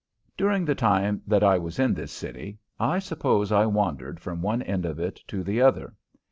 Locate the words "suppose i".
2.97-3.67